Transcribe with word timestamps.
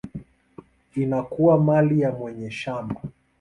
inakuwa 0.95 1.57
mali 1.63 1.99
ya 2.01 2.11
mwenye 2.11 2.51
shamba. 2.51 3.01